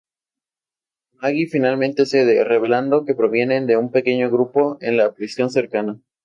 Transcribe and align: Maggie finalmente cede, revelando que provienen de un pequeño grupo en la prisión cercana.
Maggie 1.21 1.45
finalmente 1.45 2.07
cede, 2.07 2.43
revelando 2.43 3.05
que 3.05 3.13
provienen 3.13 3.67
de 3.67 3.77
un 3.77 3.91
pequeño 3.91 4.31
grupo 4.31 4.79
en 4.81 4.97
la 4.97 5.13
prisión 5.13 5.51
cercana. 5.51 5.99